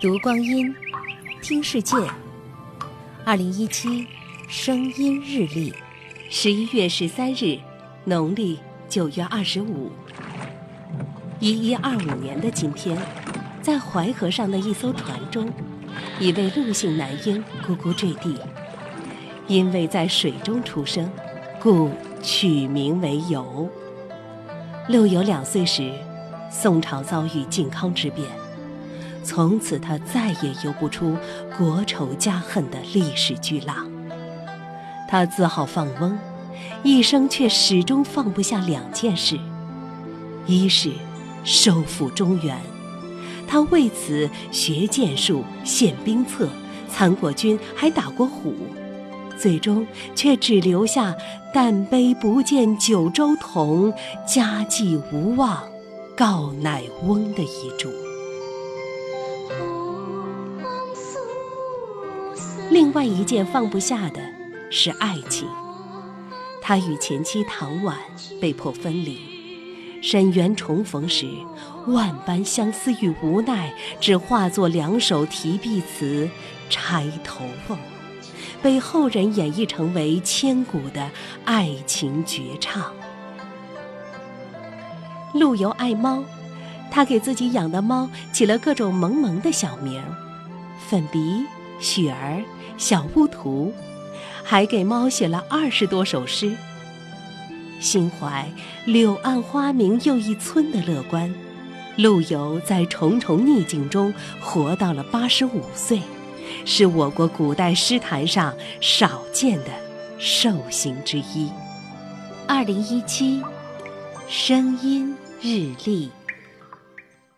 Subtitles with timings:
[0.00, 0.72] 读光阴，
[1.42, 1.96] 听世界。
[3.24, 4.06] 二零一七
[4.46, 5.74] 声音日历，
[6.30, 7.58] 十一月十三日，
[8.04, 9.90] 农历九月二十五。
[11.40, 12.96] 一一二五年的今天，
[13.60, 15.52] 在淮河上的一艘船中，
[16.20, 18.38] 一位陆姓男婴咕咕坠地，
[19.48, 21.10] 因为在水中出生，
[21.60, 21.90] 故
[22.22, 23.68] 取名为游。
[24.86, 25.92] 陆游两岁时，
[26.52, 28.28] 宋朝遭遇靖康之变，
[29.22, 31.16] 从此他再也游不出
[31.56, 33.90] 国仇家恨的历史巨浪。
[35.08, 36.18] 他自号放翁，
[36.82, 39.38] 一生却始终放不下两件事：
[40.46, 40.92] 一是
[41.44, 42.56] 收复中原，
[43.46, 46.48] 他为此学剑术、献兵策，
[46.90, 48.54] 参过军，还打过虎，
[49.38, 51.14] 最终却只留下
[51.54, 53.92] “但悲不见九州同，
[54.26, 55.62] 家祭无忘
[56.16, 58.07] 告乃翁”的遗嘱。
[62.70, 64.20] 另外一件放不下的
[64.70, 65.48] 是爱情，
[66.60, 67.96] 他与前妻唐婉
[68.40, 69.18] 被迫分离，
[70.02, 71.26] 沈园重逢时，
[71.86, 76.26] 万般相思与无奈，只化作两首题壁词
[76.68, 77.78] 《钗头凤》，
[78.60, 81.10] 被后人演绎成为千古的
[81.46, 82.92] 爱情绝唱。
[85.32, 86.22] 陆游爱猫，
[86.90, 90.14] 他给自己养的猫起了各种萌萌的小名儿，
[90.86, 91.46] 粉鼻、
[91.80, 92.44] 雪儿。
[92.78, 93.74] 小乌图，
[94.44, 96.56] 还给猫写了二十多首诗。
[97.80, 98.48] 心怀
[98.86, 101.32] “柳暗花明又一村”的乐观，
[101.96, 106.00] 陆游在重重逆境中活到了八十五岁，
[106.64, 109.70] 是我国古代诗坛上少见的
[110.18, 111.50] 寿星之一。
[112.46, 113.42] 二零一七，
[114.28, 116.08] 声音日历。